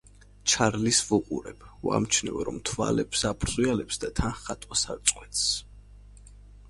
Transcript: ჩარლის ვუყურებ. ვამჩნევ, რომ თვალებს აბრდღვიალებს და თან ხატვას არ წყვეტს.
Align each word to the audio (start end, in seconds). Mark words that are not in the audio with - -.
ჩარლის 0.51 1.01
ვუყურებ. 1.09 1.67
ვამჩნევ, 1.89 2.39
რომ 2.49 2.57
თვალებს 2.71 3.21
აბრდღვიალებს 3.33 4.01
და 4.05 4.13
თან 4.21 4.35
ხატვას 4.41 4.85
არ 4.95 5.05
წყვეტს. 5.13 5.45